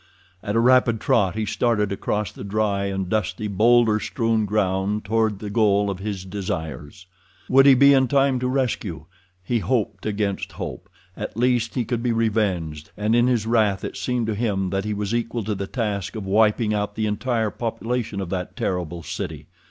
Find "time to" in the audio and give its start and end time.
8.07-8.47